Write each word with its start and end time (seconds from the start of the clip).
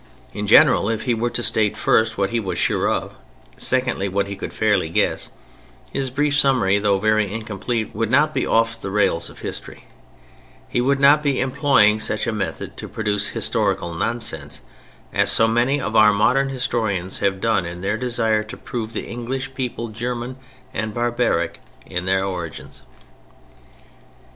In 0.33 0.47
general, 0.47 0.89
if 0.89 1.03
he 1.03 1.13
were 1.13 1.29
to 1.29 1.43
state 1.43 1.77
first 1.77 2.17
what 2.17 2.31
he 2.31 2.39
was 2.39 2.57
sure 2.57 2.89
of, 2.89 3.13
secondly, 3.55 4.09
what 4.09 4.25
he 4.25 4.35
could 4.35 4.51
fairly 4.51 4.89
guess, 4.89 5.29
his 5.93 6.09
brief 6.09 6.35
summary, 6.35 6.79
though 6.79 6.97
very 6.97 7.31
incomplete, 7.31 7.93
would 7.93 8.09
not 8.09 8.33
be 8.33 8.43
off 8.43 8.81
the 8.81 8.89
rails 8.89 9.29
of 9.29 9.41
history; 9.41 9.83
he 10.67 10.81
would 10.81 10.97
not 10.97 11.21
be 11.21 11.39
employing 11.39 11.99
such 11.99 12.25
a 12.25 12.31
method 12.31 12.75
to 12.77 12.87
produce 12.87 13.27
historical 13.27 13.93
nonsense, 13.93 14.61
as 15.13 15.31
so 15.31 15.47
many 15.47 15.79
of 15.79 15.95
our 15.95 16.11
modern 16.11 16.49
historians 16.49 17.19
have 17.19 17.39
done 17.39 17.67
in 17.67 17.81
their 17.81 17.95
desire 17.95 18.41
to 18.41 18.57
prove 18.57 18.93
the 18.93 19.05
English 19.05 19.53
people 19.53 19.89
German 19.89 20.35
and 20.73 20.95
barbaric 20.95 21.59
in 21.85 22.05
their 22.05 22.25
origins. 22.25 22.81